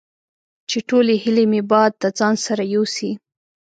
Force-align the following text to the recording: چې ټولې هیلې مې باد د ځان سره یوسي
چې 0.69 0.77
ټولې 0.89 1.15
هیلې 1.23 1.45
مې 1.51 1.61
باد 1.71 1.91
د 2.01 2.03
ځان 2.19 2.35
سره 2.45 2.63
یوسي 2.73 3.11